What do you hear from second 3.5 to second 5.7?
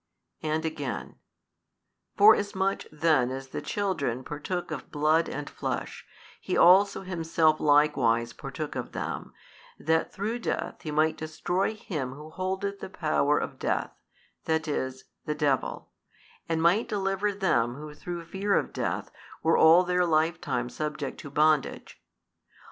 children partook of blood and